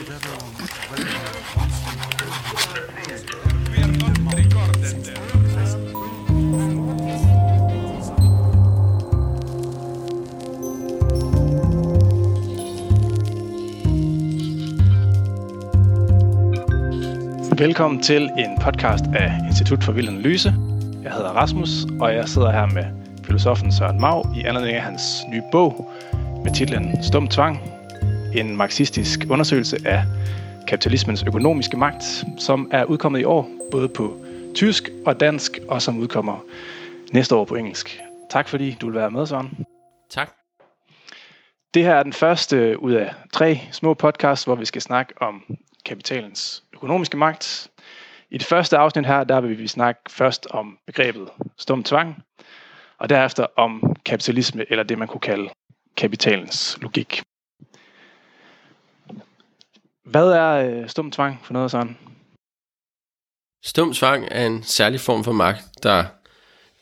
[0.00, 0.16] Velkommen
[18.02, 20.54] til en podcast af Institut for Vild Analyse.
[21.02, 22.84] Jeg hedder Rasmus, og jeg sidder her med
[23.24, 25.90] filosofen Søren Mau i anledning af hans nye bog
[26.44, 27.79] med titlen Stum Tvang.
[28.34, 30.04] En marxistisk undersøgelse af
[30.68, 35.98] kapitalismens økonomiske magt, som er udkommet i år, både på tysk og dansk, og som
[35.98, 36.44] udkommer
[37.12, 38.00] næste år på engelsk.
[38.30, 39.66] Tak fordi du vil være med, Søren.
[40.10, 40.30] Tak.
[41.74, 45.42] Det her er den første ud af tre små podcasts, hvor vi skal snakke om
[45.84, 47.70] kapitalens økonomiske magt.
[48.30, 52.22] I det første afsnit her, der vil vi snakke først om begrebet stum tvang,
[52.98, 55.48] og derefter om kapitalisme, eller det man kunne kalde
[55.96, 57.22] kapitalens logik.
[60.10, 61.98] Hvad er øh, stum tvang for noget sådan?
[63.64, 66.04] Stum tvang er en særlig form for magt, der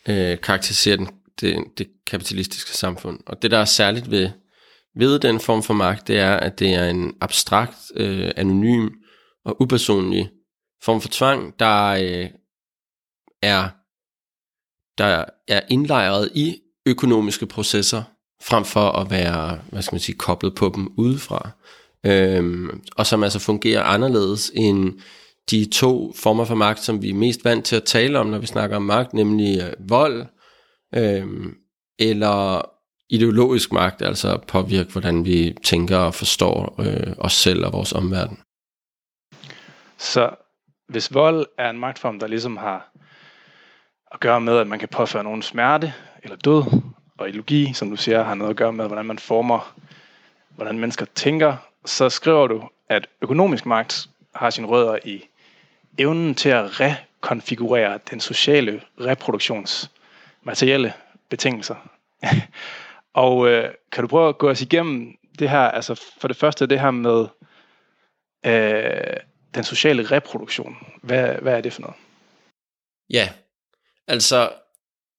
[0.09, 1.09] øh, karakteriserer den,
[1.41, 3.21] det, det kapitalistiske samfund.
[3.27, 4.31] Og det, der er særligt ved,
[4.97, 8.89] ved den form for magt, det er, at det er en abstrakt, øh, anonym
[9.45, 10.31] og upersonlig
[10.83, 12.31] form for tvang, der øh,
[13.43, 13.69] er
[14.99, 18.03] der er indlejret i økonomiske processer,
[18.43, 21.51] frem for at være, hvad skal man sige, koblet på dem udefra.
[22.07, 25.01] Øhm, og som altså fungerer anderledes end
[25.51, 28.39] de to former for magt, som vi er mest vant til at tale om, når
[28.39, 30.27] vi snakker om magt, nemlig øh, vold,
[30.95, 31.55] øhm,
[31.99, 32.63] eller
[33.11, 38.39] ideologisk magt, altså påvirke, hvordan vi tænker og forstår øh, os selv og vores omverden.
[39.99, 40.31] Så
[40.89, 42.91] hvis vold er en magtform, der ligesom har
[44.13, 46.63] at gøre med, at man kan påføre nogen smerte eller død,
[47.19, 49.75] og ideologi, som du siger, har noget at gøre med, hvordan man former,
[50.57, 51.57] hvordan mennesker tænker,
[51.89, 55.25] så skriver du, at økonomisk magt har sine rødder i
[55.99, 59.91] evnen til at rekonfigurere den sociale reproduktions
[60.43, 60.93] materielle
[61.29, 61.75] betingelser.
[63.25, 66.67] og øh, kan du prøve at gå os igennem det her, altså for det første
[66.67, 67.27] det her med
[68.47, 69.17] øh,
[69.55, 70.77] den sociale reproduktion.
[71.03, 71.97] Hvad, hvad er det for noget?
[73.11, 73.29] Ja,
[74.07, 74.53] altså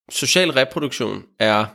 [0.10, 1.66] social reproduktion er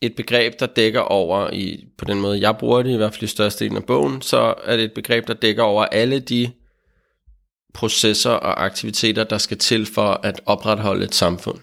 [0.00, 3.22] et begreb, der dækker over, i, på den måde jeg bruger det, i hvert fald
[3.22, 6.52] i størstedelen af bogen, så er det et begreb, der dækker over alle de
[7.74, 11.58] processer og aktiviteter, der skal til for at opretholde et samfund.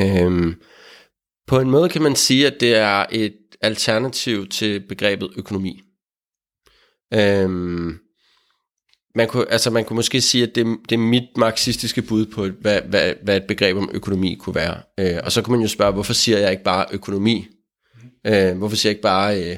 [0.00, 0.54] Øhm,
[1.46, 5.80] på en måde kan man sige, at det er et alternativ til begrebet økonomi.
[7.14, 7.98] Øhm,
[9.14, 12.48] man kunne, altså man kunne måske sige, at det, det er mit marxistiske bud på,
[12.60, 14.76] hvad, hvad, hvad et begreb om økonomi kunne være.
[15.00, 17.46] Øh, og så kunne man jo spørge, hvorfor siger jeg ikke bare økonomi?
[18.26, 19.56] Øh, hvorfor siger jeg ikke bare øh,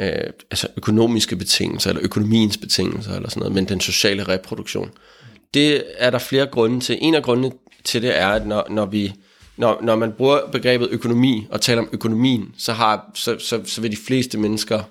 [0.00, 4.90] øh, altså økonomiske betingelser, eller økonomiens betingelser, eller sådan noget, men den sociale reproduktion?
[5.54, 6.98] Det er der flere grunde til.
[7.00, 7.52] En af grundene
[7.84, 9.12] til det er, at når, når vi
[9.56, 13.80] når, når man bruger begrebet økonomi og taler om økonomien, så, har, så, så, så
[13.80, 14.82] vil de fleste mennesker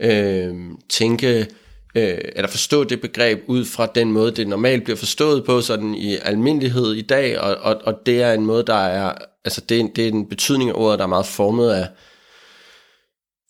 [0.00, 0.54] øh,
[0.88, 1.46] tænke
[1.94, 5.94] øh, eller forstå det begreb ud fra den måde, det normalt bliver forstået på, sådan
[5.94, 9.80] i almindelighed i dag, og, og, og det er en måde, der er, altså det,
[9.80, 11.88] er, det er en betydning af ordet, der er meget formet af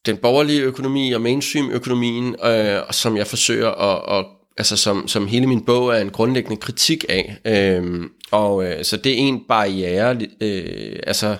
[0.07, 5.47] den borgerlige økonomi og mainstream-økonomien, øh, som jeg forsøger at, at altså som, som hele
[5.47, 7.37] min bog er en grundlæggende kritik af.
[7.45, 11.37] Øh, og øh, så det er en barriere, øh, altså,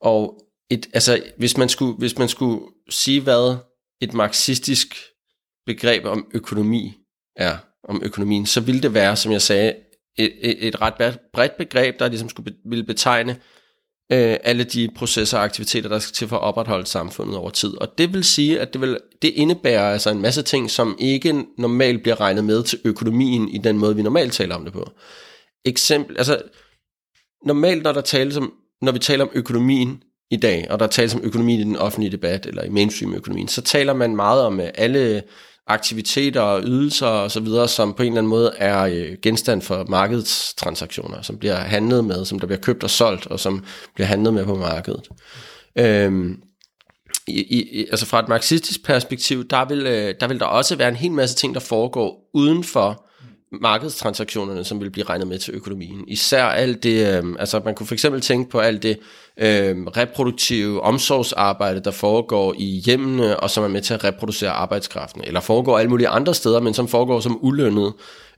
[0.00, 2.60] og et, altså, hvis man skulle, hvis man skulle
[2.90, 3.56] sige, hvad
[4.00, 4.96] et marxistisk
[5.68, 6.94] begreb om økonomi
[7.36, 7.56] er,
[7.88, 9.74] om økonomien, så ville det være, som jeg sagde,
[10.18, 13.32] et, et, et ret bredt begreb, der ligesom skulle ville betegne
[14.12, 17.74] øh, alle de processer og aktiviteter, der skal til for at opretholde samfundet over tid.
[17.80, 21.44] Og det vil sige, at det, vil, det indebærer altså en masse ting, som ikke
[21.58, 24.90] normalt bliver regnet med til økonomien i den måde, vi normalt taler om det på.
[25.64, 26.42] Eksempel, altså
[27.46, 28.52] normalt, når, der tales om,
[28.82, 32.12] når vi taler om økonomien i dag, og der tales om økonomien i den offentlige
[32.12, 35.22] debat, eller i mainstream-økonomien, så taler man meget om øh, alle
[35.68, 39.62] aktiviteter og ydelser og så videre, som på en eller anden måde er øh, genstand
[39.62, 44.06] for markedstransaktioner, som bliver handlet med, som der bliver købt og solgt, og som bliver
[44.06, 45.08] handlet med på markedet.
[45.78, 46.42] Øhm,
[47.28, 50.88] i, i, altså fra et marxistisk perspektiv, der vil, øh, der vil der også være
[50.88, 53.07] en hel masse ting, der foregår uden for
[53.52, 56.04] markedstransaktionerne, som vil blive regnet med til økonomien.
[56.08, 58.98] Især alt det, øh, altså man kunne for eksempel tænke på alt det
[59.38, 65.24] øh, reproduktive omsorgsarbejde, der foregår i hjemmene, og som er med til at reproducere arbejdskraften,
[65.24, 67.92] eller foregår alle mulige andre steder, men som foregår som ulønnet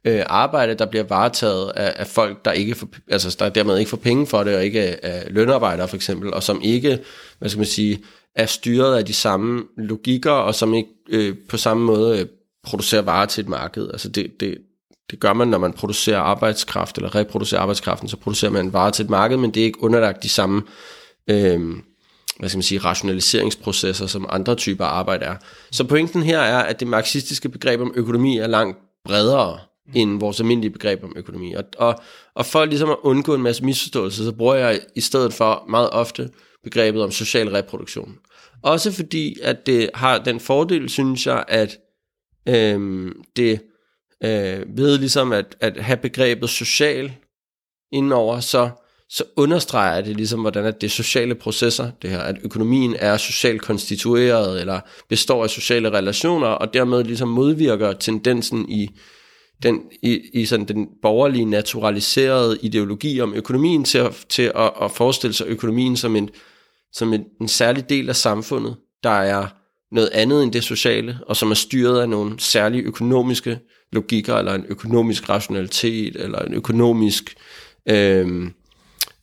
[0.04, 3.88] øh, arbejde, der bliver varetaget af, af folk, der ikke får, altså der dermed ikke
[3.88, 6.98] får penge for det, og ikke er lønarbejdere for eksempel, og som ikke,
[7.38, 7.98] hvad skal man sige,
[8.34, 12.26] er styret af de samme logikker, og som ikke øh, på samme måde øh,
[12.64, 13.90] producerer varer til et marked.
[13.90, 14.58] Altså det, det,
[15.10, 18.90] det gør man, når man producerer arbejdskraft, eller reproducerer arbejdskraften, så producerer man en vare
[18.90, 20.62] til et marked, men det er ikke underlagt de samme
[21.30, 21.60] øh,
[22.40, 25.36] hvad skal man sige, rationaliseringsprocesser, som andre typer arbejde er.
[25.70, 29.58] Så pointen her er, at det marxistiske begreb om økonomi er langt bredere
[29.94, 31.52] end vores almindelige begreb om økonomi.
[31.54, 32.00] Og, og,
[32.34, 35.90] og for ligesom at undgå en masse misforståelser, så bruger jeg i stedet for meget
[35.90, 36.30] ofte
[36.64, 38.14] begrebet om social reproduktion.
[38.62, 41.76] Også fordi, at det har den fordel, synes jeg, at
[42.48, 43.60] øhm, det
[44.24, 47.12] øh, ved ligesom at, at have begrebet social
[47.92, 48.70] indenover, så,
[49.08, 53.16] så understreger det ligesom, hvordan at det er sociale processer, det her, at økonomien er
[53.16, 58.90] socialt konstitueret, eller består af sociale relationer, og dermed ligesom modvirker tendensen i
[59.62, 64.90] den, i, i sådan den borgerlige naturaliserede ideologi om økonomien til, at, til at, at
[64.90, 66.30] forestille sig økonomien som, en,
[66.92, 69.46] som en, en særlig del af samfundet, der er
[69.92, 73.58] noget andet end det sociale, og som er styret af nogle særlige økonomiske
[73.92, 77.36] logikker, eller en økonomisk rationalitet, eller en økonomisk
[77.86, 78.50] øh,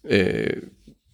[0.09, 0.49] øh,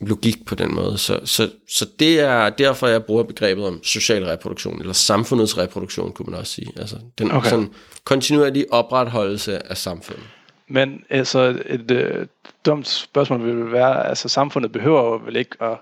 [0.01, 0.97] logik på den måde.
[0.97, 6.11] Så, så, så det er derfor, jeg bruger begrebet om social reproduktion, eller samfundets reproduktion,
[6.11, 6.71] kunne man også sige.
[6.77, 7.50] Altså den okay.
[7.50, 7.69] sådan
[8.03, 10.25] kontinuerlige opretholdelse af samfundet.
[10.67, 12.27] Men altså et øh,
[12.65, 15.77] dumt spørgsmål vil være, altså samfundet behøver jo vel ikke at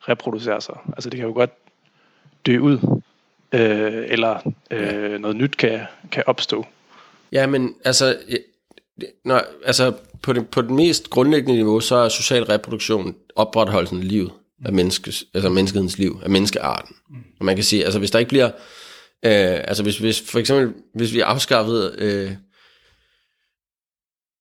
[0.00, 0.74] reproducere sig.
[0.88, 1.50] Altså det kan jo godt
[2.46, 3.00] dø ud,
[3.52, 5.80] øh, eller øh, noget nyt kan,
[6.12, 6.66] kan opstå.
[7.32, 8.16] Ja, men altså,
[9.24, 9.92] når, altså
[10.22, 14.30] på, det, på det mest grundlæggende niveau, så er social reproduktion opretholdelsen af livet,
[14.64, 16.96] af menneskes, altså menneskehedens liv, af menneskearten.
[17.10, 17.16] Mm.
[17.40, 18.50] Og man kan sige, altså hvis der ikke bliver,
[19.24, 22.32] øh, altså hvis, hvis for eksempel, hvis vi afskaffede øh,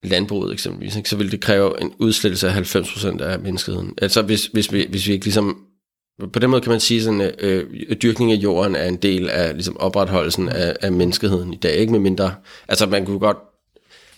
[0.03, 3.93] landbruget eksempelvis, ikke, så ville det kræve en udslettelse af 90% af menneskeheden.
[4.01, 5.67] Altså hvis, hvis, vi, hvis vi ikke ligesom
[6.33, 9.53] på den måde kan man sige, at øh, dyrkning af jorden er en del af
[9.53, 12.35] ligesom, opretholdelsen af, af menneskeheden i dag, ikke med mindre.
[12.67, 13.37] Altså man kunne godt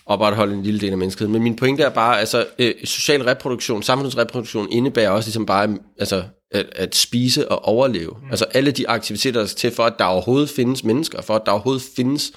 [0.06, 1.32] opretholde en lille del af menneskeheden.
[1.32, 6.24] Men min pointe er bare, altså øh, social reproduktion, samfundsreproduktion indebærer også ligesom bare altså,
[6.50, 8.16] at, at spise og overleve.
[8.22, 8.30] Mm.
[8.30, 11.42] Altså alle de aktiviteter, der skal til for, at der overhovedet findes mennesker, for at
[11.46, 12.32] der overhovedet findes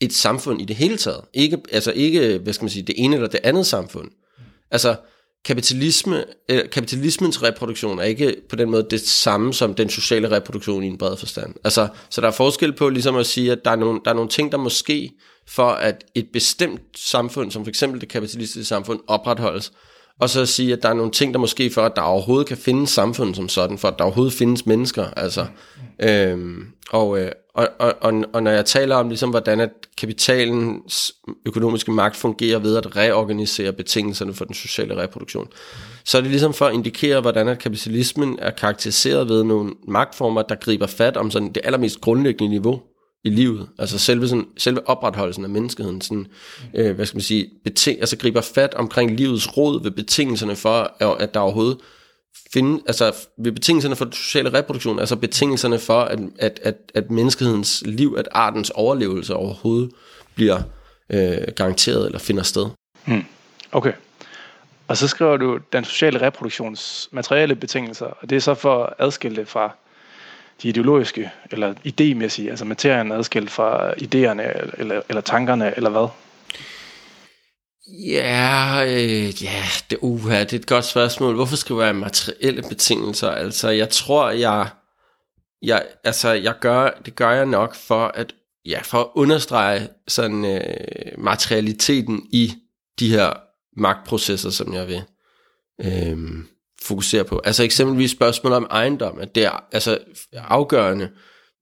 [0.00, 1.20] et samfund i det hele taget.
[1.34, 4.10] Ikke, altså ikke, hvad skal man sige, det ene eller det andet samfund.
[4.70, 4.96] Altså
[5.44, 10.82] kapitalisme, øh, kapitalismens reproduktion er ikke på den måde det samme som den sociale reproduktion
[10.82, 11.54] i en bred forstand.
[11.64, 14.14] Altså, så der er forskel på ligesom at sige, at der er nogle, der er
[14.14, 15.12] nogle ting, der måske
[15.48, 19.72] for at et bestemt samfund, som for eksempel det kapitalistiske samfund, opretholdes,
[20.20, 22.46] og så at sige, at der er nogle ting, der måske for, at der overhovedet
[22.48, 25.04] kan findes samfund som sådan, for at der overhovedet findes mennesker.
[25.16, 25.46] Altså,
[25.98, 31.14] øhm, og, øh, og, og, og, og når jeg taler om, ligesom, hvordan at kapitalens
[31.46, 35.48] økonomiske magt fungerer ved at reorganisere betingelserne for den sociale reproduktion,
[36.04, 40.42] så er det ligesom for at indikere, hvordan at kapitalismen er karakteriseret ved nogle magtformer,
[40.42, 42.82] der griber fat om sådan det allermest grundlæggende niveau
[43.24, 43.68] i livet.
[43.78, 46.26] Altså selve, sådan, selve opretholdelsen af menneskeheden, sådan,
[46.74, 51.04] øh, hvad skal man sige, beting, altså griber fat omkring livets rod ved betingelserne for,
[51.20, 51.78] at der overhovedet
[52.52, 57.10] finde, altså ved betingelserne for den sociale reproduktion, altså betingelserne for, at, at, at, at
[57.10, 59.90] menneskehedens liv, at artens overlevelse overhovedet
[60.34, 60.62] bliver
[61.10, 62.66] øh, garanteret eller finder sted.
[63.04, 63.24] Hmm.
[63.72, 63.92] Okay.
[64.88, 68.92] Og så skriver du den sociale reproduktions materielle betingelser, og det er så for at
[68.98, 69.76] adskille det fra
[70.62, 74.42] de ideologiske, eller idémæssige, altså materien adskilt fra idéerne,
[74.80, 76.08] eller, eller tankerne, eller hvad?
[77.86, 81.34] Ja, øh, ja, det, uha, det er et godt spørgsmål.
[81.34, 83.30] Hvorfor skal være materielle betingelser?
[83.30, 84.70] Altså, jeg tror, jeg,
[85.62, 88.34] jeg, altså, jeg gør, det gør jeg nok for at,
[88.64, 92.52] ja, for at understrege sådan øh, materialiteten i
[92.98, 93.32] de her
[93.76, 95.02] magtprocesser, som jeg vil
[95.84, 96.18] øh,
[96.82, 97.40] fokusere på.
[97.44, 99.98] Altså eksempelvis spørgsmålet om ejendom, at det er altså
[100.32, 101.10] afgørende,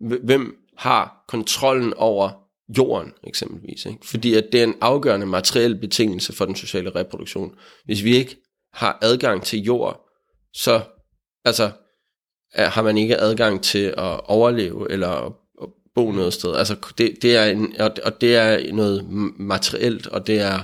[0.00, 3.86] hvem har kontrollen over jorden eksempelvis.
[3.86, 3.98] Ikke?
[4.02, 7.54] Fordi at det er en afgørende materiel betingelse for den sociale reproduktion.
[7.84, 8.36] Hvis vi ikke
[8.72, 10.06] har adgang til jord,
[10.54, 10.80] så
[11.44, 11.70] altså,
[12.54, 15.32] har man ikke adgang til at overleve eller at
[15.94, 16.56] bo noget sted.
[16.56, 19.06] Altså, det, det er en, og det er noget
[19.38, 20.60] materielt, og det er,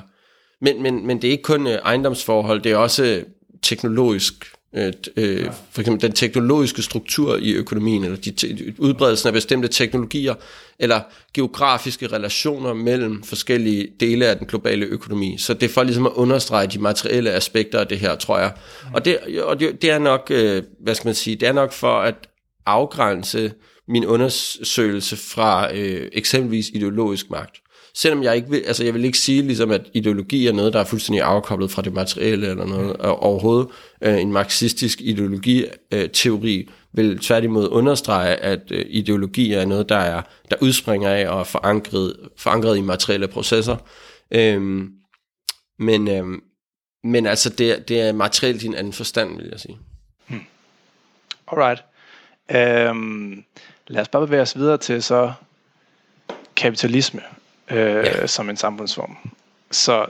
[0.60, 3.24] men, men, men det er ikke kun øh, ejendomsforhold, det er også
[3.62, 9.68] teknologisk øh, øh, for eksempel den teknologiske struktur i økonomien, eller de udbredelsen af bestemte
[9.68, 10.34] teknologier,
[10.78, 11.00] eller
[11.34, 15.36] geografiske relationer mellem forskellige dele af den globale økonomi.
[15.38, 18.52] Så det er for ligesom at understrege de materielle aspekter af det her, tror jeg.
[18.94, 21.72] Og det, og det, det er nok, øh, hvad skal man sige, det er nok
[21.72, 22.14] for at
[22.66, 23.52] afgrænse
[23.88, 27.56] min undersøgelse fra øh, eksempelvis ideologisk magt
[27.96, 30.80] selvom jeg ikke vil, altså jeg vil ikke sige ligesom, at ideologi er noget, der
[30.80, 33.68] er fuldstændig afkoblet fra det materielle eller noget, og overhovedet
[34.00, 40.22] øh, en marxistisk ideologiteori øh, vil tværtimod understrege, at øh, ideologi er noget, der er
[40.50, 43.76] der udspringer af og er forankret, forankret i materielle processer.
[44.30, 44.90] Øhm,
[45.78, 46.42] men, øhm,
[47.04, 49.78] men altså, det, det er materielt i en anden forstand, vil jeg sige.
[50.26, 50.40] Hmm.
[51.52, 51.84] Alright.
[52.50, 53.44] Øhm,
[53.86, 55.32] lad os bare bevæge os videre til så
[56.56, 57.20] kapitalisme
[57.70, 58.26] øh, ja.
[58.26, 59.16] som en samfundsform.
[59.70, 60.06] Så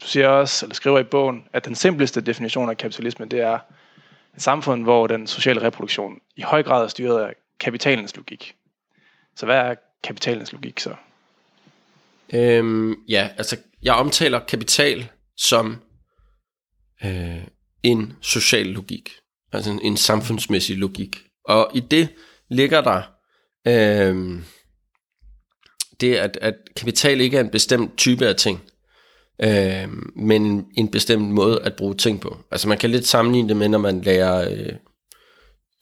[0.00, 3.58] du siger også, eller skriver i bogen, at den simpleste definition af kapitalisme, det er
[4.36, 8.54] et samfund, hvor den sociale reproduktion i høj grad er styret af kapitalens logik.
[9.36, 9.74] Så hvad er
[10.04, 10.94] kapitalens logik så?
[12.34, 15.76] Øhm, ja, altså jeg omtaler kapital som
[17.04, 17.42] øh,
[17.82, 19.10] en social logik,
[19.52, 21.16] altså en, en samfundsmæssig logik.
[21.44, 22.08] Og i det
[22.48, 23.02] ligger der
[23.66, 24.42] øh,
[26.00, 28.60] det, at, at kapital ikke er en bestemt type af ting
[29.42, 32.36] øh, men en bestemt måde at bruge ting på.
[32.50, 34.72] Altså man kan lidt sammenligne det med, når man lærer øh,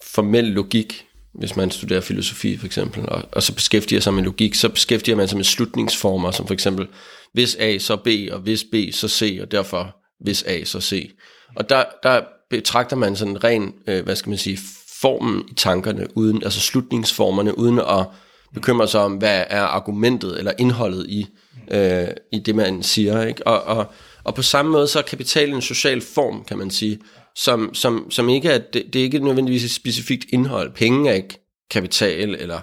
[0.05, 4.55] formel logik, hvis man studerer filosofi for eksempel, og, og så beskæftiger sig med logik,
[4.55, 6.87] så beskæftiger man sig med slutningsformer, som for eksempel,
[7.33, 11.11] hvis A, så B, og hvis B, så C, og derfor hvis A, så C.
[11.57, 14.59] Og der, der betragter man sådan ren, øh, hvad skal man sige,
[15.01, 18.07] formen i tankerne, uden, altså slutningsformerne, uden at
[18.55, 21.27] bekymre sig om, hvad er argumentet eller indholdet i
[21.71, 23.27] øh, i det, man siger.
[23.27, 23.47] Ikke?
[23.47, 23.87] Og, og,
[24.25, 26.99] og på samme måde, så er kapital en social form, kan man sige,
[27.37, 30.73] som, som, som ikke er, det, det er ikke nødvendigvis et specifikt indhold.
[30.73, 32.61] Penge er ikke kapital, eller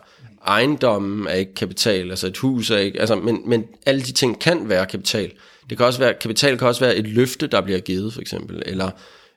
[0.48, 4.40] ejendommen er ikke kapital, altså et hus er ikke, altså, men, men alle de ting
[4.40, 5.32] kan være kapital.
[5.70, 8.64] Det kan også være, kapital kan også være et løfte, der bliver givet, for eksempel,
[8.66, 8.92] eller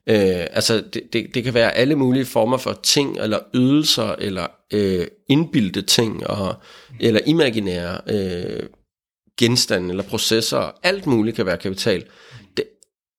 [0.09, 4.47] Øh, altså det, det, det kan være alle mulige former for ting, eller ydelser, eller
[4.73, 6.55] øh, indbildte ting, og,
[7.01, 8.69] eller imaginære øh,
[9.39, 12.05] genstande eller processer, alt muligt kan være kapital.
[12.57, 12.65] Det,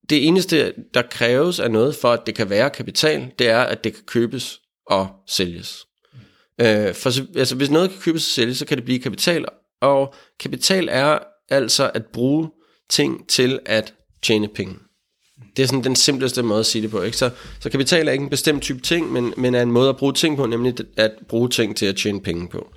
[0.10, 3.84] det eneste, der kræves af noget for, at det kan være kapital, det er, at
[3.84, 5.86] det kan købes og sælges.
[6.62, 9.46] Øh, for altså, hvis noget kan købes og sælges, så kan det blive kapital,
[9.82, 12.50] og kapital er altså at bruge
[12.90, 14.76] ting til at tjene penge.
[15.58, 17.02] Det er sådan den simpleste måde at sige det på.
[17.02, 17.18] Ikke?
[17.18, 19.98] Så, så kapital er ikke en bestemt type ting, men, men er en måde at
[19.98, 22.68] bruge ting på, nemlig at bruge ting til at tjene penge på.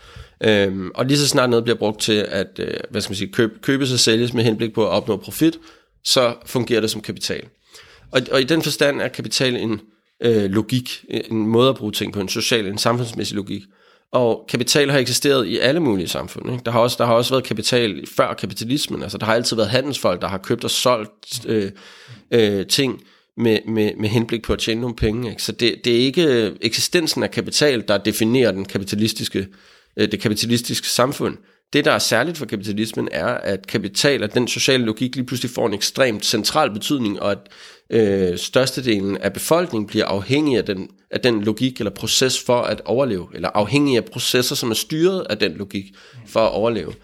[0.45, 3.33] Øhm, og lige så snart noget bliver brugt til at øh, hvad skal man sige,
[3.33, 5.59] købe, købes og sælges med henblik på at opnå profit,
[6.05, 7.45] så fungerer det som kapital.
[8.11, 9.81] Og, og i den forstand er kapital en
[10.23, 13.63] øh, logik, en måde at bruge ting på, en social, en samfundsmæssig logik.
[14.13, 16.51] Og kapital har eksisteret i alle mulige samfund.
[16.53, 16.63] Ikke?
[16.65, 19.03] Der, har også, der har også været kapital før kapitalismen.
[19.03, 21.71] Altså, der har altid været handelsfolk, der har købt og solgt øh,
[22.31, 23.03] øh, ting
[23.37, 25.31] med, med, med henblik på at tjene nogle penge.
[25.31, 25.43] Ikke?
[25.43, 29.49] Så det, det er ikke øh, eksistensen af kapital, der definerer den kapitalistiske
[29.97, 31.37] øh, det kapitalistiske samfund.
[31.73, 35.51] Det, der er særligt for kapitalismen, er, at kapital og den sociale logik lige pludselig
[35.51, 37.39] får en ekstremt central betydning, og at
[37.91, 42.81] øh, størstedelen af befolkningen bliver afhængig af den, af den logik eller proces for at
[42.85, 45.85] overleve, eller afhængig af processer, som er styret af den logik
[46.27, 46.95] for at overleve.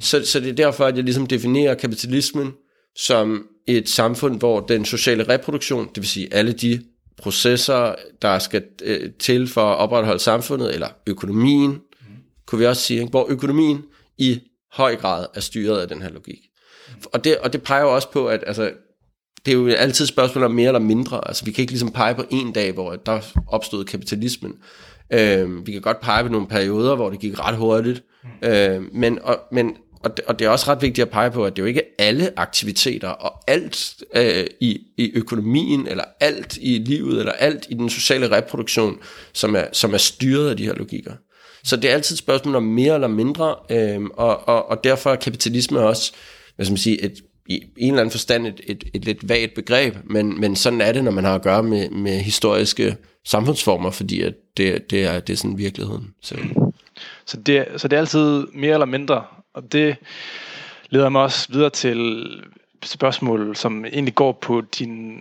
[0.00, 2.52] Så, så det er derfor, at jeg ligesom definerer kapitalismen
[2.96, 6.82] som et samfund, hvor den sociale reproduktion, det vil sige alle de
[7.16, 11.78] processer, der skal øh, til for at opretholde samfundet, eller økonomien,
[12.46, 13.10] kunne vi også sige, ikke?
[13.10, 13.82] hvor økonomien
[14.18, 14.40] i
[14.72, 16.38] høj grad er styret af den her logik.
[17.04, 18.70] Og det, og det peger jo også på, at altså,
[19.46, 21.28] det er jo altid et spørgsmål om mere eller mindre.
[21.28, 24.54] Altså, vi kan ikke ligesom pege på en dag, hvor der opstod kapitalismen.
[25.12, 28.02] Øh, vi kan godt pege på nogle perioder, hvor det gik ret hurtigt.
[28.42, 31.44] Øh, men, og, men, og, det, og det er også ret vigtigt at pege på,
[31.44, 36.58] at det er jo ikke alle aktiviteter og alt øh, i, i økonomien, eller alt
[36.60, 38.98] i livet, eller alt i den sociale reproduktion,
[39.32, 41.12] som er, som er styret af de her logikker.
[41.68, 45.10] Så det er altid et spørgsmål om mere eller mindre, øh, og, og, og derfor
[45.10, 46.12] er kapitalisme også,
[46.56, 49.54] hvad skal man sige, et, i en eller anden forstand et, et, et lidt vagt
[49.54, 53.90] begreb, men, men sådan er det, når man har at gøre med, med historiske samfundsformer,
[53.90, 56.14] fordi at det, det, er, det er sådan virkeligheden.
[56.22, 56.34] Så.
[57.26, 59.96] Så, det, så det er altid mere eller mindre, og det
[60.90, 62.26] leder mig også videre til
[62.84, 65.18] spørgsmål, som egentlig går på din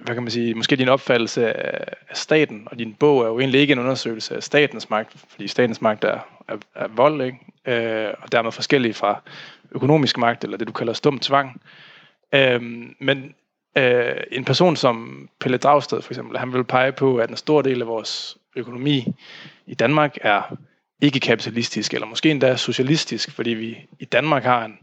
[0.00, 3.60] hvad kan man sige, måske din opfattelse af staten, og din bog er jo egentlig
[3.60, 7.38] ikke en undersøgelse af statens magt, fordi statens magt er, er, er vold, ikke?
[7.66, 9.22] Øh, og dermed forskellige fra
[9.72, 11.60] økonomisk magt, eller det du kalder stum tvang.
[12.34, 12.62] Øh,
[13.00, 13.34] men
[13.78, 17.62] øh, en person som Pelle Dragsted for eksempel, han vil pege på, at en stor
[17.62, 19.06] del af vores økonomi
[19.66, 20.42] i Danmark er
[21.02, 24.78] ikke kapitalistisk, eller måske endda socialistisk, fordi vi i Danmark har en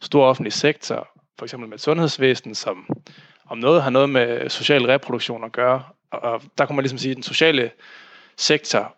[0.00, 2.86] stor offentlig sektor, for eksempel med et sundhedsvæsen, som
[3.52, 5.82] om noget har noget med social reproduktion at gøre.
[6.10, 7.70] Og der kunne man ligesom sige, at den sociale
[8.36, 8.96] sektor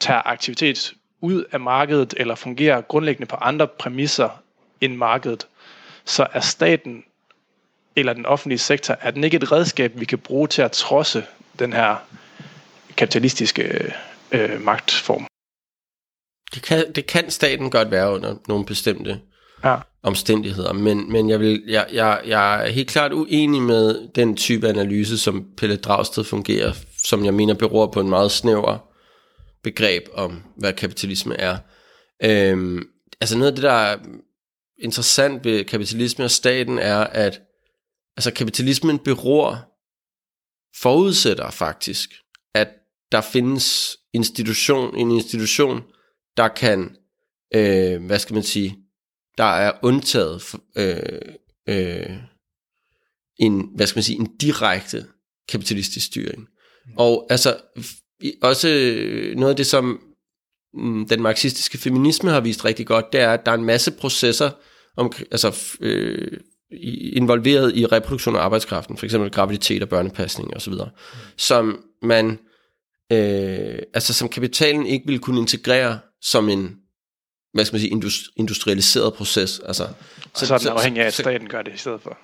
[0.00, 4.42] tager aktivitet ud af markedet, eller fungerer grundlæggende på andre præmisser
[4.80, 5.46] end markedet.
[6.04, 7.04] Så er staten
[7.96, 11.24] eller den offentlige sektor, er den ikke et redskab, vi kan bruge til at trodse
[11.58, 11.96] den her
[12.96, 13.94] kapitalistiske
[14.32, 15.26] øh, magtform.
[16.54, 19.20] Det kan, det kan staten godt være under nogle bestemte
[19.64, 24.36] Ja omstændigheder, men, men jeg, vil, jeg, jeg, jeg er helt klart uenig med den
[24.36, 28.78] type analyse, som Pelle Dragsted fungerer, som jeg mener beror på en meget snæver
[29.62, 31.58] begreb om, hvad kapitalisme er.
[32.22, 32.82] Øhm,
[33.20, 33.98] altså noget af det, der er
[34.78, 37.40] interessant ved kapitalisme og staten, er, at
[38.16, 39.68] altså kapitalismen beror,
[40.82, 42.10] forudsætter faktisk,
[42.54, 42.68] at
[43.12, 45.82] der findes institution, en institution,
[46.36, 46.96] der kan,
[47.54, 48.76] øh, hvad skal man sige,
[49.38, 50.42] der er undtaget
[50.76, 50.98] øh,
[51.68, 52.16] øh,
[53.38, 55.06] en, hvad skal man sige, en direkte
[55.48, 56.48] kapitalistisk styring.
[56.96, 57.56] Og altså,
[58.42, 58.68] også
[59.36, 60.00] noget af det, som
[60.74, 63.90] mm, den marxistiske feminisme har vist rigtig godt, det er, at der er en masse
[63.90, 64.50] processer,
[64.96, 66.38] om, altså, øh,
[67.12, 70.80] involveret i reproduktion af arbejdskraften, for eksempel graviditet og børnepasning osv., mm.
[71.36, 72.38] som man,
[73.12, 76.76] øh, altså som kapitalen ikke ville kunne integrere som en
[77.52, 79.60] hvad skal man sige, industrialiseret proces.
[79.66, 79.86] Altså,
[80.34, 82.18] så, så er den afhængig af, at staten gør det i stedet for.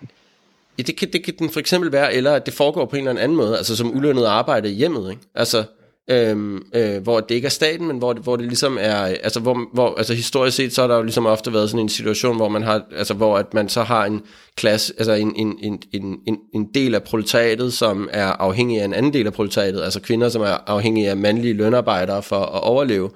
[0.78, 3.08] Ja, det kan, det kan den for eksempel være, eller at det foregår på en
[3.08, 5.22] eller anden måde, altså som ulønnet arbejde i hjemmet, ikke?
[5.34, 5.64] Altså,
[6.10, 9.40] øhm, øh, hvor det ikke er staten, men hvor det, hvor det ligesom er, altså,
[9.40, 12.36] hvor, hvor, altså historisk set, så har der jo ligesom ofte været sådan en situation,
[12.36, 14.22] hvor man har, altså hvor at man så har en
[14.56, 15.82] klasse, altså en, en, en,
[16.26, 20.00] en, en del af proletariatet, som er afhængig af en anden del af proletariatet, altså
[20.00, 23.10] kvinder, som er afhængige af mandlige lønarbejdere for at overleve,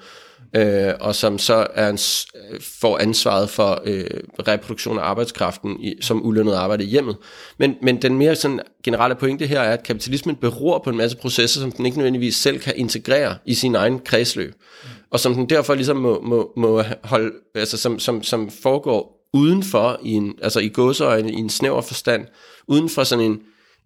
[0.56, 1.98] øh, og som så er en,
[2.80, 4.04] får ansvaret for øh,
[4.48, 7.16] reproduktion af arbejdskraften i, som ulønnet arbejde i hjemmet.
[7.58, 11.16] Men, men den mere sådan generelle pointe her er, at kapitalismen beror på en masse
[11.16, 14.54] processer, som den ikke nødvendigvis selv kan integrere i sin egen kredsløb,
[15.10, 20.00] og som den derfor ligesom må, må, må holde, altså som, som, som foregår udenfor,
[20.04, 22.26] i en, altså i gåseøjne, i en snæver forstand,
[22.68, 23.40] uden for sådan en,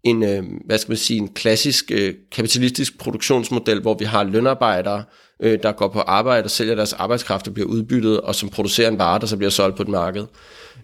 [0.05, 5.05] en, øh, hvad skal man sige, en klassisk øh, kapitalistisk produktionsmodel, hvor vi har lønarbejdere,
[5.43, 8.89] øh, der går på arbejde og sælger deres arbejdskraft og bliver udbyttet, og som producerer
[8.89, 10.27] en vare, der så bliver solgt på et marked.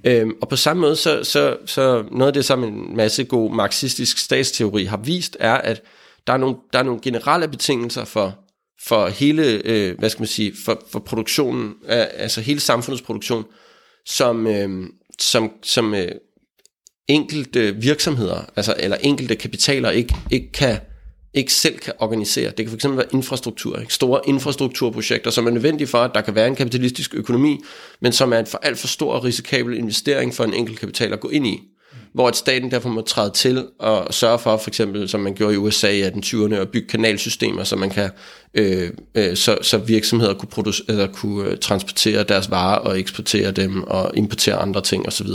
[0.05, 3.55] Øhm, og på samme måde, så, så, så noget af det, som en masse god
[3.55, 5.83] marxistisk statsteori har vist, er, at
[6.27, 8.39] der er nogle, der er nogle generelle betingelser for,
[8.87, 13.45] for hele, øh, hvad skal man sige, for, for produktionen, øh, altså hele samfundets produktion,
[14.07, 14.87] som, øh,
[15.21, 16.09] som, som øh,
[17.09, 20.79] enkelte virksomheder, altså, eller enkelte kapitaler ikke, ikke kan
[21.35, 22.51] ikke selv kan organisere.
[22.51, 23.95] Det kan fx være infrastruktur, ikke?
[23.95, 27.61] store infrastrukturprojekter, som er nødvendige for, at der kan være en kapitalistisk økonomi,
[28.01, 31.13] men som er en for alt for stor og risikabel investering for en enkelt kapital
[31.13, 31.61] at gå ind i.
[32.15, 35.55] Hvor at staten derfor må træde til og sørge for, for eksempel som man gjorde
[35.55, 38.11] i USA i 1820'erne, at bygge kanalsystemer, så man kan
[38.55, 43.51] øh, øh, så, så virksomheder kunne, produce, eller kunne øh, transportere deres varer og eksportere
[43.51, 45.27] dem og importere andre ting osv.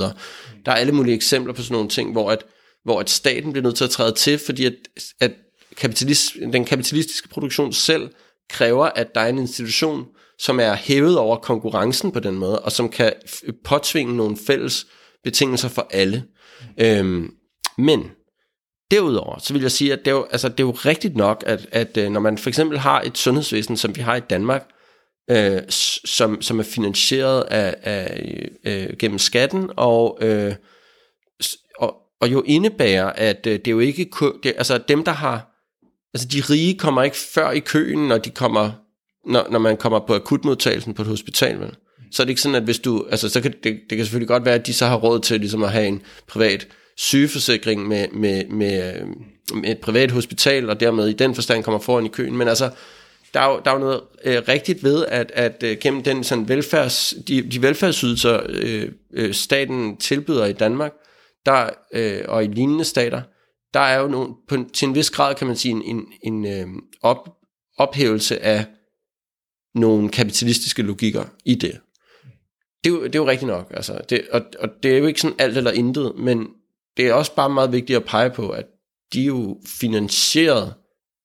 [0.65, 2.39] Der er alle mulige eksempler på sådan nogle ting, hvor at,
[2.83, 4.73] hvor at staten bliver nødt til at træde til, fordi at,
[5.19, 5.31] at
[5.77, 8.09] kapitalist, den kapitalistiske produktion selv
[8.49, 10.05] kræver, at der er en institution,
[10.39, 13.13] som er hævet over konkurrencen på den måde, og som kan
[13.65, 14.87] påtvinge nogle fælles
[15.23, 16.23] betingelser for alle.
[16.77, 17.31] Øhm,
[17.77, 18.11] men
[18.91, 21.43] derudover, så vil jeg sige, at det er jo, altså, det er jo rigtigt nok,
[21.47, 24.69] at, at øh, når man for eksempel har et sundhedsvæsen, som vi har i Danmark,
[25.29, 25.61] øh,
[26.05, 30.55] som, som er finansieret af, af øh, gennem skatten, og, øh,
[31.77, 34.09] og, og jo indebærer, at øh, det er jo ikke
[34.43, 35.52] det, altså dem, der har
[36.13, 38.71] altså de rige kommer ikke før i køen, når de kommer,
[39.25, 41.75] når, når man kommer på akutmodtagelsen på et hospital, vel?
[42.11, 44.27] Så er det ikke sådan, at hvis du, altså så kan det, det kan selvfølgelig
[44.27, 48.07] godt være, at de så har råd til ligesom at have en privat sygeforsikring med,
[48.11, 48.93] med, med,
[49.53, 52.69] med et privat hospital, og dermed i den forstand kommer foran i køen, men altså,
[53.33, 56.23] der er jo, der er jo noget øh, rigtigt ved, at, at øh, gennem den
[56.23, 60.93] sådan velfærds, de, de velfærdsydelser, øh, øh, staten tilbyder i Danmark,
[61.45, 63.21] der, øh, og i lignende stater,
[63.73, 66.45] der er jo nogle, på, til en vis grad, kan man sige, en, en, en
[66.45, 66.67] øh,
[67.01, 67.37] op,
[67.77, 68.65] ophævelse af
[69.75, 71.79] nogle kapitalistiske logikker i det.
[72.83, 74.01] Det er jo, det er jo rigtigt nok, altså.
[74.09, 76.47] Det, og, og det er jo ikke sådan alt eller intet, men
[76.97, 78.65] det er også bare meget vigtigt at pege på, at
[79.13, 80.73] de er jo finansieret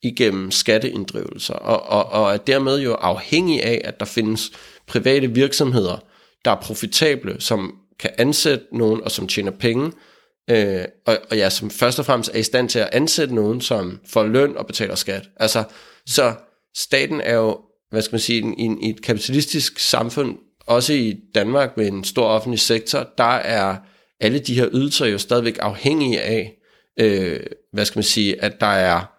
[0.03, 4.51] igennem skatteinddrivelser, og, og, og er dermed jo afhængig af, at der findes
[4.87, 6.05] private virksomheder,
[6.45, 9.93] der er profitable, som kan ansætte nogen, og som tjener penge,
[10.51, 13.61] øh, og, og ja, som først og fremmest er i stand til at ansætte nogen,
[13.61, 15.29] som får løn og betaler skat.
[15.37, 15.65] Altså,
[16.07, 16.35] så
[16.77, 21.77] staten er jo, hvad skal man sige, i, i et kapitalistisk samfund, også i Danmark
[21.77, 23.77] med en stor offentlig sektor, der er
[24.21, 26.55] alle de her ydelser jo stadigvæk afhængige af,
[27.01, 27.41] øh,
[27.73, 29.13] hvad skal man sige, at der er,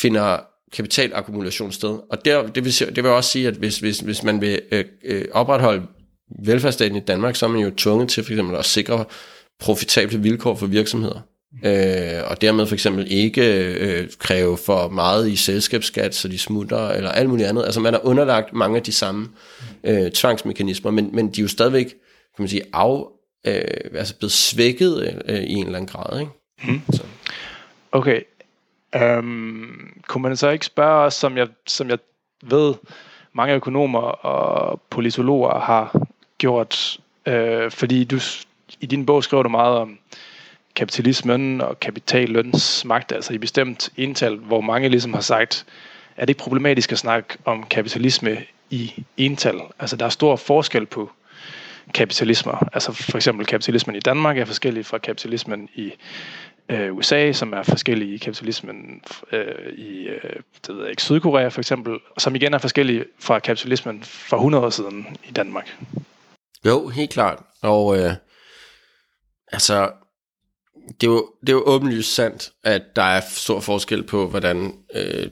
[0.00, 0.38] finder
[0.72, 1.98] kapitalakkumulation sted.
[2.10, 4.84] Og der, det, vil, det vil også sige, at hvis, hvis, hvis man vil øh,
[5.04, 5.86] øh, opretholde
[6.44, 9.04] velfærdsstaten i Danmark, så er man jo tvunget til for eksempel at sikre
[9.60, 11.20] profitable vilkår for virksomheder.
[11.64, 16.88] øh, og dermed for eksempel ikke øh, kræve for meget i selskabsskat, så de smutter,
[16.88, 17.64] eller alt muligt andet.
[17.64, 19.28] Altså man har underlagt mange af de samme
[19.84, 23.02] øh, tvangsmekanismer, men, men de er jo stadigvæk, kan man sige, af,
[23.46, 26.20] øh, altså blevet svækket øh, i en eller anden grad.
[26.20, 26.32] Ikke?
[26.64, 26.80] Mm.
[26.92, 27.02] Så.
[27.92, 28.20] Okay.
[29.18, 31.98] Um, kunne man så ikke spørge os, som jeg, som jeg
[32.42, 32.74] ved,
[33.32, 36.06] mange økonomer og politologer har
[36.38, 38.18] gjort, øh, fordi du
[38.80, 39.98] i din bog skriver du meget om
[40.74, 45.66] kapitalismen og kapitalløns magt, altså i bestemt ental, hvor mange ligesom har sagt,
[46.16, 48.38] er det ikke problematisk at snakke om kapitalisme
[48.70, 49.60] i ental?
[49.78, 51.10] Altså der er stor forskel på
[51.94, 52.68] kapitalismer.
[52.72, 55.92] Altså for eksempel kapitalismen i Danmark er forskellig fra kapitalismen i
[56.68, 59.02] øh, USA, som er forskellig i kapitalismen
[59.32, 60.30] øh, i øh,
[60.66, 64.64] det ved jeg ikke, Sydkorea for eksempel, som igen er forskellig fra kapitalismen for 100
[64.64, 65.76] år siden i Danmark.
[66.66, 67.38] Jo, helt klart.
[67.62, 68.10] Og øh,
[69.52, 69.90] altså,
[71.00, 74.74] det er, jo, det er jo åbenlyst sandt, at der er stor forskel på, hvordan
[74.94, 75.26] øh,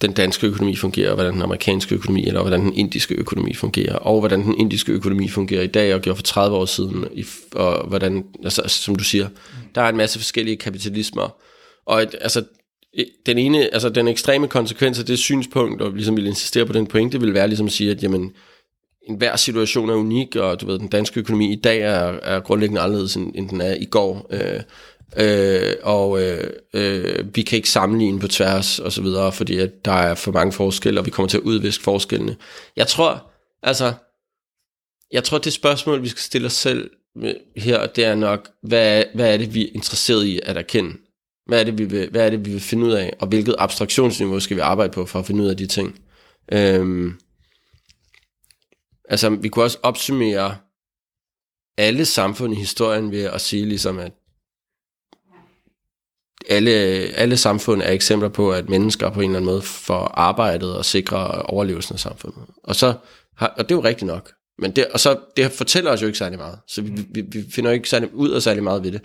[0.00, 3.96] den danske økonomi fungerer, og hvordan den amerikanske økonomi, eller hvordan den indiske økonomi fungerer,
[3.96, 7.04] og hvordan den indiske økonomi fungerer i dag, og gjorde for 30 år siden,
[7.52, 9.28] og hvordan, altså, som du siger,
[9.74, 11.36] der er en masse forskellige kapitalismer,
[11.86, 12.44] og et, altså,
[13.26, 16.86] den ene, altså den ekstreme konsekvens af det synspunkt, og ligesom vil insistere på den
[16.86, 18.32] pointe, vil være ligesom at sige, at jamen,
[19.02, 22.40] en hver situation er unik, og du ved, den danske økonomi i dag er, er
[22.40, 24.26] grundlæggende anderledes, end, end den er i går.
[24.30, 24.60] Øh,
[25.16, 29.84] øh, og øh, øh, vi kan ikke sammenligne på tværs og så videre, fordi at
[29.84, 32.36] der er for mange forskelle, og vi kommer til at udviske forskellene.
[32.76, 33.30] Jeg tror,
[33.62, 33.92] altså,
[35.12, 36.90] jeg tror, det spørgsmål, vi skal stille os selv
[37.56, 40.96] her, det er nok, hvad, hvad er det, vi er interesseret i at erkende?
[41.46, 43.12] Hvad er, det, vi vil, hvad er det, vi vil finde ud af?
[43.18, 46.00] Og hvilket abstraktionsniveau skal vi arbejde på for at finde ud af de ting?
[46.52, 47.14] Øhm,
[49.10, 50.56] Altså, vi kunne også opsummere
[51.78, 54.12] alle samfund i historien ved at sige ligesom, at
[56.48, 56.70] alle,
[57.16, 60.84] alle samfund er eksempler på, at mennesker på en eller anden måde får arbejdet og
[60.84, 62.42] sikrer overlevelsen af samfundet.
[62.64, 62.94] Og, så
[63.36, 64.32] har, og det er jo rigtigt nok.
[64.58, 66.58] Men det, og så, det fortæller os jo ikke særlig meget.
[66.68, 69.00] Så vi, vi, vi finder jo ikke særlig, ud af særlig meget ved det.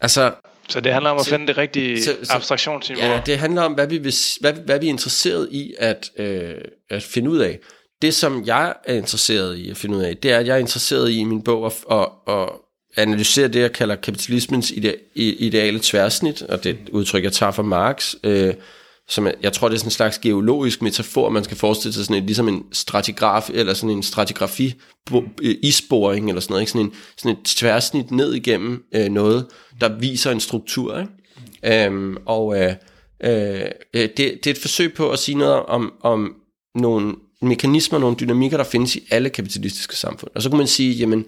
[0.00, 0.34] Altså,
[0.68, 3.04] så det handler om at så, finde det rigtige så, så, abstraktionsniveau?
[3.04, 6.54] Ja, det handler om, hvad vi, vil, hvad, hvad vi er interesseret i at, øh,
[6.90, 7.58] at finde ud af
[8.02, 10.60] det, som jeg er interesseret i at finde ud af, det er, at jeg er
[10.60, 12.48] interesseret i i min bog at, at, at
[12.96, 17.52] analysere det, jeg kalder kapitalismens ide, ideale tværsnit, og det er et udtryk, jeg tager
[17.52, 18.54] fra Marx, øh,
[19.08, 22.04] som jeg, jeg tror, det er sådan en slags geologisk metafor, man skal forestille sig
[22.04, 24.74] sådan en, ligesom en stratigraf, eller sådan en stratigrafi
[25.42, 26.72] øh, isporing, eller sådan noget, ikke?
[26.72, 29.46] Sådan, en, sådan et tværsnit ned igennem øh, noget,
[29.80, 31.86] der viser en struktur, ikke?
[31.86, 32.74] Øhm, og øh,
[33.24, 33.60] øh,
[33.94, 36.34] øh det, det er et forsøg på at sige noget om, om
[36.74, 40.30] nogle mekanismer, nogle dynamikker, der findes i alle kapitalistiske samfund.
[40.34, 41.26] Og så kunne man sige, jamen,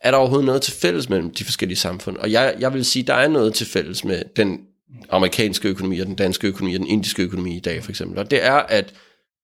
[0.00, 2.16] er der overhovedet noget til fælles mellem de forskellige samfund?
[2.16, 4.60] Og jeg, jeg vil sige, der er noget til fælles med den
[5.10, 8.18] amerikanske økonomi og den danske økonomi og den indiske økonomi i dag, for eksempel.
[8.18, 8.94] Og det er, at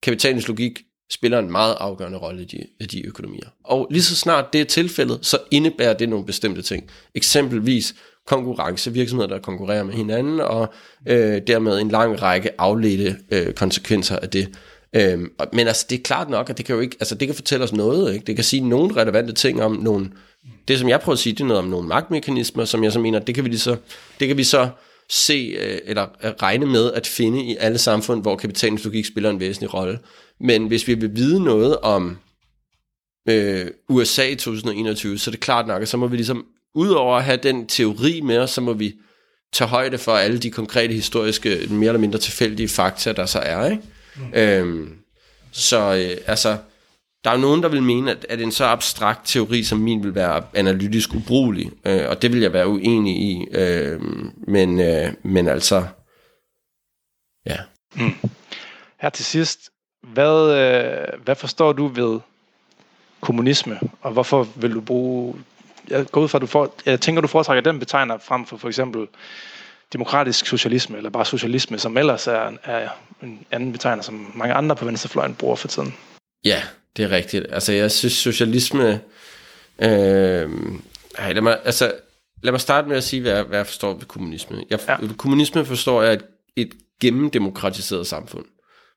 [0.03, 3.49] kapitalens logik spiller en meget afgørende rolle i de, i de økonomier.
[3.65, 6.91] Og lige så snart det er tilfældet, så indebærer det nogle bestemte ting.
[7.15, 7.95] Eksempelvis
[8.27, 10.73] konkurrence, virksomheder, der konkurrerer med hinanden, og
[11.09, 14.49] øh, dermed en lang række afledte øh, konsekvenser af det.
[14.97, 17.35] Øhm, men altså, det er klart nok, at det kan jo ikke, altså det kan
[17.35, 18.27] fortælle os noget, ikke?
[18.27, 20.11] det kan sige nogle relevante ting om nogle,
[20.69, 22.99] det som jeg prøver at sige, det er noget om nogle magtmekanismer, som jeg så
[22.99, 23.77] mener, det kan vi, lige så,
[24.21, 24.69] det kan vi så
[25.11, 29.31] se, øh, eller øh, regne med at finde i alle samfund, hvor kapitalens logik spiller
[29.31, 29.99] en væsentlig rolle.
[30.41, 32.19] Men hvis vi vil vide noget om
[33.29, 37.17] øh, USA i 2021, så er det klart nok, at så må vi ligesom, udover
[37.17, 38.95] at have den teori med os, så må vi
[39.53, 43.71] tage højde for alle de konkrete historiske, mere eller mindre tilfældige fakta, der så er,
[43.71, 43.83] ikke?
[44.19, 44.33] Mm.
[44.35, 44.99] Øhm,
[45.53, 46.59] så øh, altså,
[47.25, 50.03] der er jo nogen, der vil mene, at, at en så abstrakt teori som min
[50.03, 53.47] vil være analytisk ubrugelig, øh, og det vil jeg være uenig i.
[53.51, 54.01] Øh,
[54.37, 55.87] men, øh, men altså,
[57.47, 57.57] ja.
[57.97, 58.15] Mm.
[59.01, 59.71] Her til sidst,
[60.03, 62.21] hvad, øh, hvad forstår du ved
[63.21, 65.35] kommunisme, og hvorfor vil du bruge...
[65.89, 68.57] Jeg går ud fra, at du for, jeg tænker, du foretrækker den betegner frem for
[68.57, 69.07] for eksempel
[69.93, 72.89] demokratisk socialisme, eller bare socialisme, som ellers er, er
[73.23, 75.95] en anden betegner, som mange andre på venstrefløjen bruger for tiden.
[76.45, 76.63] Ja,
[76.97, 77.47] det er rigtigt.
[77.51, 79.01] Altså, jeg synes, socialisme...
[79.83, 80.51] Øh,
[81.19, 81.95] ej, lad, mig, altså,
[82.43, 84.65] lad mig starte med at sige, hvad, hvad jeg forstår ved kommunisme.
[84.71, 84.97] Jeg, ja.
[85.17, 86.25] Kommunisme forstår jeg et,
[86.57, 88.45] et gennemdemokratiseret samfund,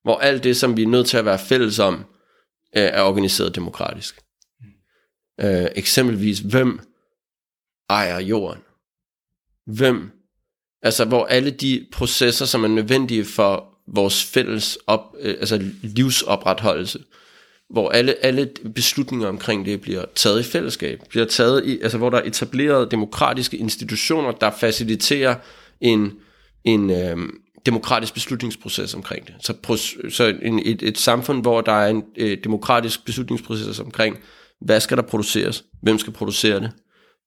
[0.03, 1.95] hvor alt det, som vi er nødt til at være fælles om,
[2.77, 4.21] øh, er organiseret demokratisk.
[5.41, 6.79] Øh, eksempelvis, hvem
[7.89, 8.61] ejer jorden?
[9.65, 10.20] Hvem
[10.83, 16.99] Altså, hvor alle de processer, som er nødvendige for vores fælles op, øh, altså livsopretholdelse,
[17.69, 22.09] hvor alle, alle beslutninger omkring det bliver taget i fællesskab, bliver taget i, altså hvor
[22.09, 25.35] der er etableret demokratiske institutioner, der faciliterer
[25.81, 26.11] en,
[26.63, 27.17] en øh,
[27.65, 29.35] demokratisk beslutningsproces omkring det.
[29.39, 29.53] Så,
[30.09, 34.17] så en, et, et samfund, hvor der er en øh, demokratisk beslutningsproces omkring,
[34.61, 36.71] hvad skal der produceres, hvem skal producere det,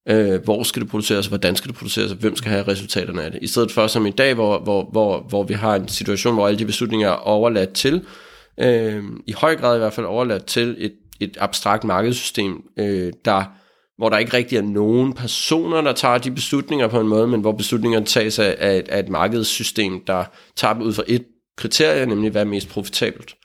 [0.08, 3.30] øh, hvor skal det produceres, hvordan skal det produceres, og hvem skal have resultaterne af
[3.30, 3.42] det.
[3.42, 6.46] I stedet for som i dag, hvor, hvor, hvor, hvor vi har en situation, hvor
[6.46, 8.04] alle de beslutninger er overladt til,
[8.60, 13.44] øh, i høj grad i hvert fald overladt til et, et abstrakt markedssystem, øh, der
[13.96, 17.40] hvor der ikke rigtig er nogen personer, der tager de beslutninger på en måde, men
[17.40, 20.24] hvor beslutningerne tages af, af, et, af et markedssystem, der
[20.56, 21.24] tager dem ud fra et
[21.56, 23.36] kriterie, nemlig hvad er mest profitabelt.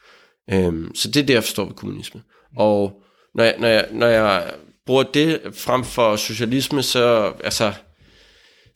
[0.52, 2.22] Øhm, så det er det, jeg forstår ved kommunisme.
[2.58, 3.02] Og
[3.36, 4.43] når jeg, når jeg, når jeg
[4.86, 7.74] bruger det frem for socialisme, så altså,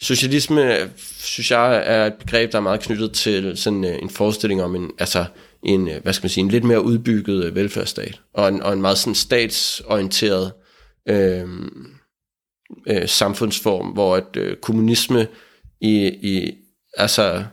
[0.02, 4.64] socialisme, synes jeg, er et begreb, der er meget knyttet til sådan øh, en forestilling
[4.64, 5.26] om en, altså,
[5.64, 8.74] en, øh, hvad skal man sige, en lidt mere udbygget øh, velfærdsstat, og en, og
[8.74, 10.52] en meget sådan statsorienteret
[11.10, 11.48] øh,
[12.88, 15.28] øh, samfundsform, hvor at øh, kommunisme
[15.82, 16.54] i, i
[16.98, 17.44] altså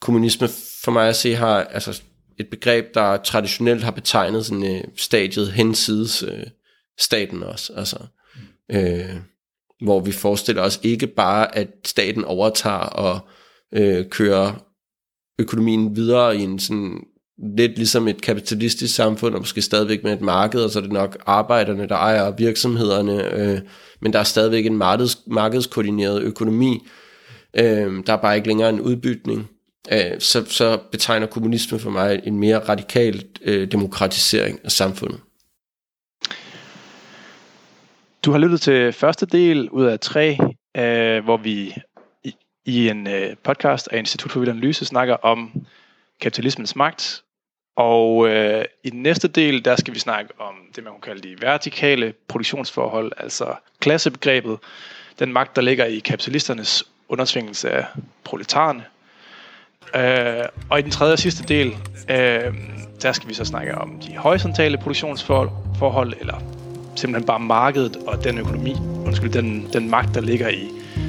[0.00, 0.48] kommunisme
[0.84, 2.02] for mig at se har altså
[2.38, 6.46] et begreb, der traditionelt har betegnet sådan øh, stadiet hensides øh,
[6.98, 7.98] staten også, altså
[8.70, 9.16] øh,
[9.84, 13.20] hvor vi forestiller os ikke bare, at staten overtager og
[13.72, 14.64] øh, kører
[15.38, 17.04] økonomien videre i en sådan
[17.56, 20.92] lidt ligesom et kapitalistisk samfund, og måske stadigvæk med et marked, og så er det
[20.92, 23.60] nok arbejderne, der ejer virksomhederne, øh,
[24.00, 26.86] men der er stadigvæk en markeds, markedskoordineret økonomi.
[27.56, 29.48] Øh, der er bare ikke længere en udbytning.
[29.92, 35.20] Øh, så, så betegner kommunisme for mig en mere radikal øh, demokratisering af samfundet.
[38.24, 40.38] Du har lyttet til første del ud af tre,
[40.76, 41.74] øh, hvor vi
[42.24, 45.66] i, i en øh, podcast af Institut for Vild Analyse snakker om
[46.20, 47.22] kapitalismens magt.
[47.76, 51.28] Og øh, i den næste del, der skal vi snakke om det, man kan kalde
[51.28, 54.58] de vertikale produktionsforhold, altså klassebegrebet,
[55.18, 57.86] den magt, der ligger i kapitalisternes undertvingelse af
[58.24, 58.84] proletarerne.
[59.96, 61.68] Øh, og i den tredje og sidste del,
[62.10, 62.54] øh,
[63.02, 66.61] der skal vi så snakke om de horisontale produktionsforhold, eller
[66.94, 68.76] simpelthen bare markedet og den økonomi,
[69.06, 70.68] undskyld, den, den magt, der ligger i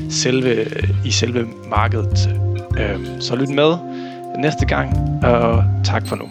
[0.10, 0.66] selve,
[1.06, 2.40] i selve markedet.
[2.80, 3.78] Øh, så lyt med
[4.40, 6.26] næste gang, og tak for nu.